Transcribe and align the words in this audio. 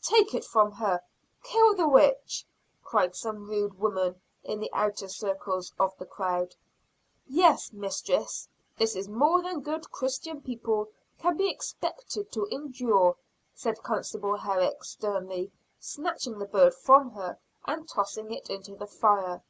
"Take 0.00 0.32
it 0.32 0.46
from 0.46 0.72
her! 0.72 1.02
kill 1.42 1.74
the 1.74 1.86
witch!" 1.86 2.46
cried 2.82 3.14
some 3.14 3.46
rude 3.50 3.78
women 3.78 4.18
in 4.42 4.58
the 4.58 4.70
outer 4.72 5.08
circles 5.08 5.74
of 5.78 5.94
the 5.98 6.06
crowd. 6.06 6.54
"Yes, 7.26 7.70
mistress, 7.70 8.48
this 8.78 8.96
is 8.96 9.10
more 9.10 9.42
than 9.42 9.60
good 9.60 9.90
Christian 9.90 10.40
people 10.40 10.88
can 11.18 11.36
be 11.36 11.50
expected 11.50 12.32
to 12.32 12.46
endure," 12.50 13.18
said 13.54 13.82
constable 13.82 14.38
Herrick, 14.38 14.84
sternly, 14.84 15.52
snatching 15.78 16.38
the 16.38 16.46
bird 16.46 16.72
from 16.74 17.10
her 17.10 17.38
and 17.66 17.86
tossing 17.86 18.30
it 18.32 18.48
into 18.48 18.74
the 18.76 18.86
fire. 18.86 19.42